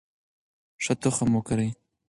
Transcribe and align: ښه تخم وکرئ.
ښه 0.83 0.93
تخم 1.01 1.29
وکرئ. 1.35 1.69